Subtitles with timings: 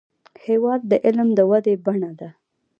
[0.45, 2.29] هېواد د علم د ودې بڼه ده.